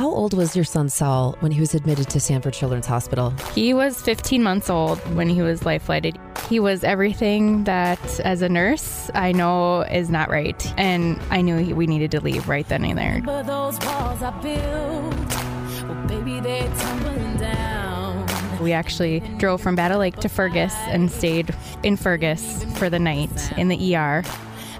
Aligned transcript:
How 0.00 0.08
old 0.08 0.32
was 0.32 0.56
your 0.56 0.64
son 0.64 0.88
Saul 0.88 1.36
when 1.40 1.52
he 1.52 1.60
was 1.60 1.74
admitted 1.74 2.08
to 2.08 2.20
Sanford 2.20 2.54
Children's 2.54 2.86
Hospital? 2.86 3.34
He 3.54 3.74
was 3.74 4.00
15 4.00 4.42
months 4.42 4.70
old 4.70 4.98
when 5.14 5.28
he 5.28 5.42
was 5.42 5.66
life 5.66 5.82
flighted. 5.82 6.18
He 6.48 6.58
was 6.58 6.84
everything 6.84 7.64
that, 7.64 8.00
as 8.20 8.40
a 8.40 8.48
nurse, 8.48 9.10
I 9.12 9.32
know 9.32 9.82
is 9.82 10.08
not 10.08 10.30
right. 10.30 10.74
And 10.78 11.20
I 11.28 11.42
knew 11.42 11.74
we 11.74 11.86
needed 11.86 12.12
to 12.12 12.20
leave 12.22 12.48
right 12.48 12.66
then 12.66 12.82
and 12.82 12.96
there. 12.96 13.20
But 13.22 13.42
those 13.42 13.78
walls 13.80 14.22
I 14.22 14.30
built, 14.40 15.86
well, 15.86 16.06
baby, 16.06 16.40
they're 16.40 16.74
tumbling 16.78 17.36
down. 17.36 18.58
We 18.62 18.72
actually 18.72 19.20
drove 19.36 19.60
from 19.60 19.74
Battle 19.74 19.98
Lake 19.98 20.16
to 20.20 20.30
Fergus 20.30 20.74
and 20.86 21.12
stayed 21.12 21.54
in 21.82 21.98
Fergus 21.98 22.64
for 22.78 22.88
the 22.88 22.98
night 22.98 23.52
in 23.58 23.68
the 23.68 23.96
ER. 23.96 24.24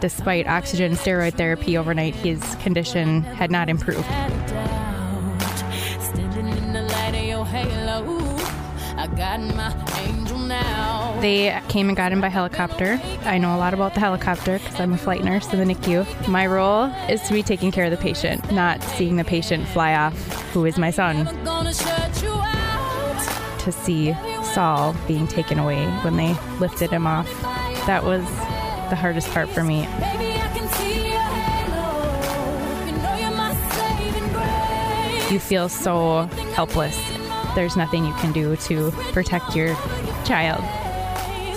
Despite 0.01 0.47
oxygen 0.47 0.93
steroid 0.93 1.35
therapy 1.35 1.77
overnight, 1.77 2.15
his 2.15 2.43
condition 2.63 3.21
had 3.21 3.51
not 3.51 3.69
improved. 3.69 4.09
Halo, 7.51 8.05
I 8.97 9.09
got 9.09 9.41
my 9.41 9.75
angel 9.99 10.39
now. 10.39 11.19
They 11.21 11.61
came 11.69 11.89
and 11.89 11.97
got 11.97 12.13
him 12.13 12.21
by 12.21 12.29
helicopter. 12.29 13.01
I 13.25 13.39
know 13.39 13.57
a 13.57 13.59
lot 13.59 13.75
about 13.75 13.95
the 13.95 14.01
helicopter 14.01 14.59
because 14.59 14.79
I'm 14.79 14.93
a 14.93 14.97
flight 14.97 15.25
nurse 15.25 15.53
in 15.53 15.59
the 15.59 15.65
NICU. 15.65 16.29
My 16.29 16.47
role 16.47 16.85
is 17.09 17.21
to 17.23 17.33
be 17.33 17.43
taking 17.43 17.73
care 17.73 17.87
of 17.87 17.91
the 17.91 17.97
patient, 17.97 18.53
not 18.53 18.81
seeing 18.85 19.17
the 19.17 19.25
patient 19.25 19.67
fly 19.67 19.95
off, 19.95 20.15
who 20.53 20.65
is 20.65 20.79
my 20.79 20.93
son. 20.93 21.25
Gonna 21.45 21.75
shut 21.75 22.23
you 22.23 22.31
out. 22.31 23.59
To 23.61 23.73
see 23.73 24.15
Saul 24.45 24.95
being 25.09 25.27
taken 25.27 25.59
away 25.59 25.85
when 26.03 26.17
they 26.17 26.37
lifted 26.61 26.91
him 26.91 27.07
off, 27.07 27.29
that 27.87 28.05
was 28.05 28.25
the 28.91 28.97
hardest 28.97 29.29
part 29.31 29.49
for 29.49 29.65
me. 29.65 29.83
Baby, 29.99 30.33
I 30.39 30.51
can 30.55 30.69
see 30.69 31.09
your 31.11 31.21
halo. 31.21 32.87
You 32.87 32.93
know 33.03 33.15
you're 33.17 33.37
my 33.37 33.55
saving 33.75 34.33
grace. 34.33 35.33
You 35.33 35.41
feel 35.41 35.69
so 35.69 36.29
helpless. 36.55 36.97
There's 37.55 37.77
nothing 37.77 38.05
you 38.05 38.15
can 38.15 38.33
do 38.33 38.57
to 38.57 38.91
protect 39.13 39.57
your 39.57 39.75
child. 40.25 40.63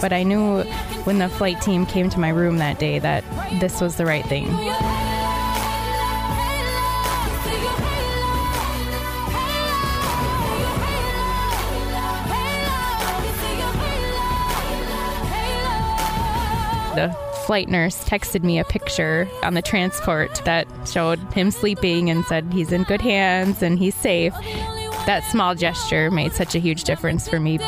But 0.01 0.11
I 0.11 0.23
knew 0.23 0.63
when 1.03 1.19
the 1.19 1.29
flight 1.29 1.61
team 1.61 1.85
came 1.85 2.09
to 2.09 2.19
my 2.19 2.29
room 2.29 2.57
that 2.57 2.79
day 2.79 2.99
that 2.99 3.23
this 3.59 3.79
was 3.79 3.95
the 3.95 4.05
right 4.05 4.25
thing. 4.25 4.47
The 16.95 17.15
flight 17.47 17.69
nurse 17.69 18.03
texted 18.05 18.43
me 18.43 18.59
a 18.59 18.63
picture 18.63 19.27
on 19.41 19.53
the 19.53 19.61
transport 19.61 20.41
that 20.45 20.67
showed 20.87 21.19
him 21.33 21.49
sleeping 21.49 22.09
and 22.09 22.23
said 22.25 22.53
he's 22.53 22.71
in 22.71 22.83
good 22.83 23.01
hands 23.01 23.63
and 23.63 23.79
he's 23.79 23.95
safe. 23.95 24.33
That 25.05 25.23
small 25.29 25.55
gesture 25.55 26.09
made 26.09 26.33
such 26.33 26.55
a 26.55 26.59
huge 26.59 26.83
difference 26.85 27.27
for 27.27 27.39
me. 27.39 27.59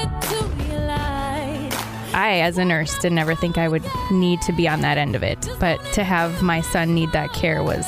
I, 2.16 2.40
as 2.40 2.58
a 2.58 2.64
nurse, 2.64 2.98
didn't 3.00 3.18
ever 3.18 3.36
think 3.36 3.58
I 3.58 3.68
would 3.68 3.84
need 4.10 4.42
to 4.44 4.54
be 4.54 4.70
on 4.70 4.80
that 4.82 4.98
end 4.98 5.16
of 5.16 5.24
it. 5.24 5.50
But 5.60 5.84
to 5.94 6.04
have 6.04 6.42
my 6.42 6.62
son 6.62 6.96
need 6.96 7.12
that 7.12 7.34
care 7.34 7.62
was. 7.62 7.86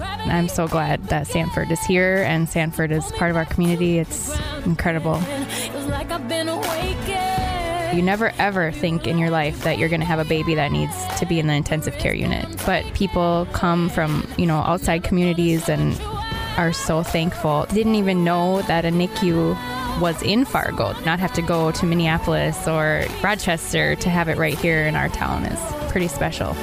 I'm 0.00 0.48
so 0.48 0.68
glad 0.68 1.04
that 1.08 1.26
Sanford 1.26 1.70
is 1.70 1.82
here 1.84 2.22
and 2.26 2.48
Sanford 2.48 2.92
is 2.92 3.10
part 3.12 3.30
of 3.30 3.36
our 3.36 3.44
community. 3.44 3.98
It's 3.98 4.36
incredible. 4.64 5.20
You 7.94 8.02
never 8.02 8.32
ever 8.38 8.72
think 8.72 9.06
in 9.06 9.18
your 9.18 9.30
life 9.30 9.62
that 9.62 9.78
you're 9.78 9.88
going 9.88 10.00
to 10.00 10.06
have 10.06 10.18
a 10.18 10.24
baby 10.24 10.54
that 10.54 10.70
needs 10.70 10.94
to 11.18 11.26
be 11.26 11.38
in 11.38 11.46
the 11.46 11.54
intensive 11.54 11.96
care 11.98 12.14
unit. 12.14 12.46
But 12.66 12.84
people 12.94 13.46
come 13.52 13.88
from, 13.88 14.28
you 14.36 14.46
know, 14.46 14.58
outside 14.58 15.02
communities 15.04 15.68
and 15.68 15.98
are 16.56 16.72
so 16.72 17.02
thankful. 17.02 17.66
Didn't 17.70 17.94
even 17.96 18.24
know 18.24 18.62
that 18.62 18.84
a 18.84 18.88
NICU 18.88 20.00
was 20.00 20.20
in 20.22 20.44
Fargo. 20.44 20.92
Not 21.04 21.20
have 21.20 21.32
to 21.34 21.42
go 21.42 21.70
to 21.72 21.86
Minneapolis 21.86 22.66
or 22.66 23.04
Rochester 23.22 23.96
to 23.96 24.10
have 24.10 24.28
it 24.28 24.36
right 24.36 24.58
here 24.58 24.86
in 24.86 24.96
our 24.96 25.08
town 25.08 25.44
is 25.44 25.58
pretty 25.90 26.08
special. 26.08 26.54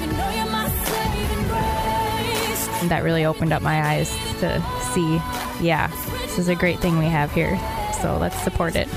And 2.81 2.91
that 2.91 3.03
really 3.03 3.25
opened 3.25 3.53
up 3.53 3.61
my 3.61 3.81
eyes 3.81 4.09
to 4.39 4.61
see, 4.93 5.15
yeah, 5.65 5.87
this 6.21 6.37
is 6.37 6.49
a 6.49 6.55
great 6.55 6.79
thing 6.79 6.97
we 6.97 7.05
have 7.05 7.31
here. 7.31 7.57
So 8.01 8.17
let's 8.17 8.39
support 8.41 8.75
it. 8.75 8.89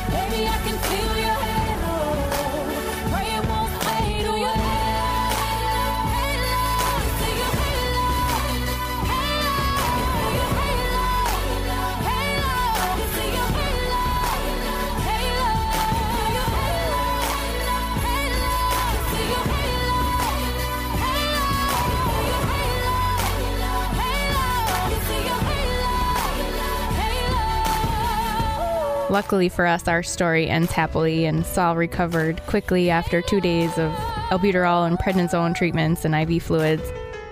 Luckily 29.08 29.48
for 29.48 29.66
us, 29.66 29.86
our 29.86 30.02
story 30.02 30.48
ends 30.48 30.72
happily, 30.72 31.26
and 31.26 31.46
Saul 31.46 31.76
recovered 31.76 32.44
quickly 32.46 32.90
after 32.90 33.22
two 33.22 33.40
days 33.40 33.70
of 33.78 33.92
albuterol 34.30 34.84
and 34.84 34.98
prednisone 34.98 35.54
treatments 35.54 36.04
and 36.04 36.12
IV 36.12 36.42
fluids. 36.42 36.82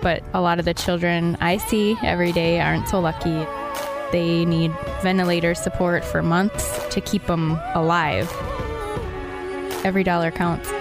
But 0.01 0.23
a 0.33 0.39
lot 0.39 0.57
of 0.57 0.63
the 0.65 0.73
children 0.73 1.35
I 1.41 1.57
see 1.57 1.97
every 2.01 2.31
day 2.31 2.61
aren't 2.61 2.87
so 2.87 3.01
lucky. 3.01 3.45
They 4.13 4.45
need 4.45 4.71
ventilator 5.01 5.53
support 5.53 6.05
for 6.05 6.23
months 6.23 6.79
to 6.93 7.01
keep 7.01 7.25
them 7.25 7.59
alive. 7.73 8.31
Every 9.83 10.03
dollar 10.05 10.31
counts. 10.31 10.71